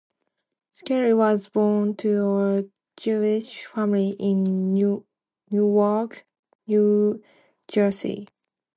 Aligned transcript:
Schary 0.73 1.13
was 1.15 1.47
born 1.49 1.95
to 1.97 2.23
a 2.39 2.63
Jewish 2.99 3.67
family, 3.67 4.15
in 4.19 4.73
Newark, 5.51 6.25
New 6.65 7.23
Jersey. 7.67 8.27